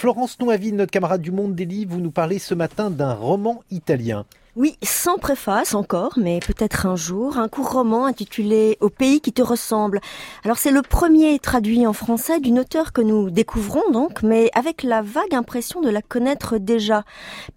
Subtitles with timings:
[0.00, 3.62] Florence Noaville, notre camarade du Monde des Livres, vous nous parlez ce matin d'un roman
[3.70, 4.24] italien.
[4.56, 9.32] Oui, sans préface encore, mais peut-être un jour, un court roman intitulé Au pays qui
[9.32, 10.00] te ressemble.
[10.42, 14.82] Alors c'est le premier traduit en français d'une auteure que nous découvrons donc, mais avec
[14.82, 17.04] la vague impression de la connaître déjà,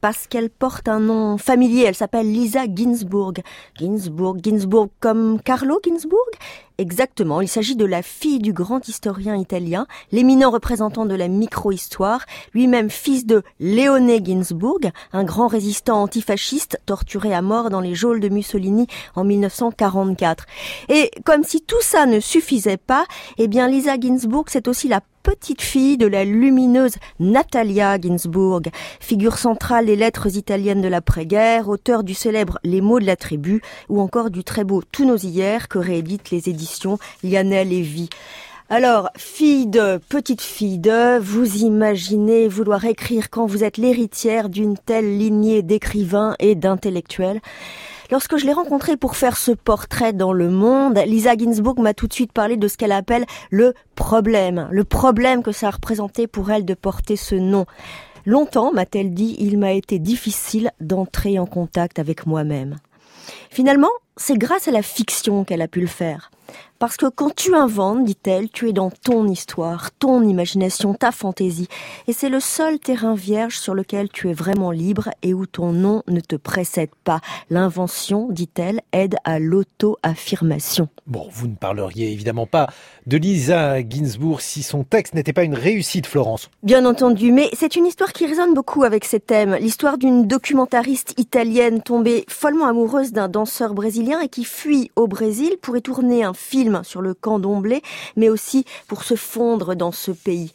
[0.02, 3.42] parce qu'elle porte un nom familier, elle s'appelle Lisa Ginsburg.
[3.76, 6.30] Ginsburg, Ginsburg comme Carlo Ginsburg?
[6.80, 12.26] Exactement, il s'agit de la fille du grand historien italien, l'éminent représentant de la micro-histoire,
[12.56, 18.20] lui-même fils de Léoné Ginsburg, un grand résistant antifasciste torturé à mort dans les geôles
[18.20, 20.46] de Mussolini en 1944.
[20.90, 23.06] Et comme si tout ça ne suffisait pas,
[23.38, 28.64] eh bien Lisa Ginsburg, c'est aussi la petite fille de la lumineuse Natalia Ginsburg,
[29.00, 33.62] figure centrale des lettres italiennes de l'après-guerre, auteur du célèbre Les mots de la tribu
[33.90, 38.10] ou encore du très beau Tous nos hier que rééditent les éditions Lionel Lévy.
[38.76, 44.80] Alors, fille de, petite fille de, vous imaginez vouloir écrire quand vous êtes l'héritière d'une
[44.80, 47.40] telle lignée d'écrivains et d'intellectuels
[48.10, 52.08] Lorsque je l'ai rencontrée pour faire ce portrait dans le monde, Lisa Ginsburg m'a tout
[52.08, 56.50] de suite parlé de ce qu'elle appelle le problème, le problème que ça a pour
[56.50, 57.68] elle de porter ce nom.
[58.26, 62.78] Longtemps, m'a-t-elle dit, il m'a été difficile d'entrer en contact avec moi-même.
[63.52, 66.32] Finalement, c'est grâce à la fiction qu'elle a pu le faire.
[66.80, 71.70] Parce que quand tu inventes, dit-elle, tu es dans ton histoire, ton imagination, ta fantaisie.
[72.08, 75.72] Et c'est le seul terrain vierge sur lequel tu es vraiment libre et où ton
[75.72, 77.22] nom ne te précède pas.
[77.50, 80.90] L'invention, dit-elle, aide à l'auto-affirmation.
[81.08, 82.68] Bon, vous ne parleriez évidemment pas
[83.08, 86.50] de Lisa Ginsburg si son texte n'était pas une réussite, Florence.
[86.64, 89.56] Bien entendu, mais c'est une histoire qui résonne beaucoup avec ces thèmes.
[89.56, 95.56] L'histoire d'une documentariste italienne tombée follement amoureuse d'un danseur brésilien et qui fuit au Brésil
[95.62, 97.82] pour y tourner un film sur le camp d'Omblé,
[98.16, 100.52] mais aussi pour se fondre dans ce pays.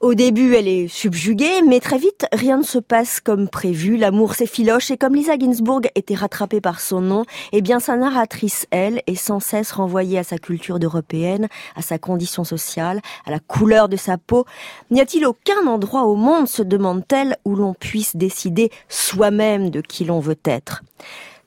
[0.00, 3.98] Au début, elle est subjuguée, mais très vite, rien ne se passe comme prévu.
[3.98, 8.66] L'amour s'effiloche et comme Lisa Ginsburg était rattrapée par son nom, eh bien, sa narratrice,
[8.70, 13.40] elle, est sans cesse renvoyée à sa culture d'européenne, à sa condition sociale, à la
[13.40, 14.46] couleur de sa peau.
[14.90, 20.06] N'y a-t-il aucun endroit au monde, se demande-t-elle, où l'on puisse décider soi-même de qui
[20.06, 20.82] l'on veut être?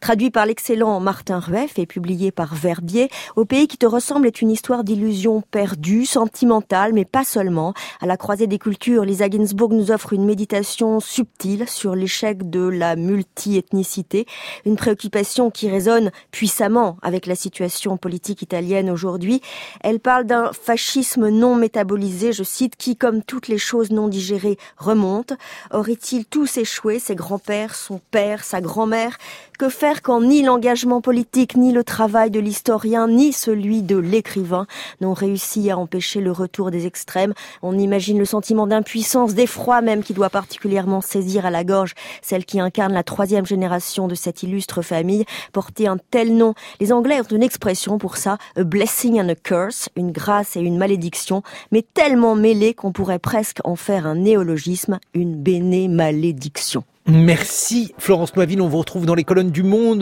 [0.03, 4.41] Traduit par l'excellent Martin Rueff et publié par Verbier, Au pays qui te ressemble est
[4.41, 7.73] une histoire d'illusion perdue, sentimentale, mais pas seulement.
[8.01, 12.67] À la croisée des cultures, Lisa Ginsburg nous offre une méditation subtile sur l'échec de
[12.67, 14.25] la multi-ethnicité,
[14.65, 19.39] une préoccupation qui résonne puissamment avec la situation politique italienne aujourd'hui.
[19.85, 24.57] Elle parle d'un fascisme non métabolisé, je cite, qui, comme toutes les choses non digérées,
[24.75, 25.31] remonte.
[25.71, 29.17] Aurait-il tous échoué, ses grands-pères, son père, sa grand-mère?
[29.63, 34.67] Que faire quand ni l'engagement politique, ni le travail de l'historien, ni celui de l'écrivain
[34.99, 37.33] n'ont réussi à empêcher le retour des extrêmes?
[37.61, 42.43] On imagine le sentiment d'impuissance, d'effroi même qui doit particulièrement saisir à la gorge celle
[42.43, 45.23] qui incarne la troisième génération de cette illustre famille.
[45.53, 49.35] Porter un tel nom, les Anglais ont une expression pour ça, a blessing and a
[49.35, 51.41] curse, une grâce et une malédiction,
[51.71, 56.83] mais tellement mêlée qu'on pourrait presque en faire un néologisme, une béné-malédiction.
[57.05, 59.83] Merci Florence Noiville, on vous retrouve dans les colonnes du Monde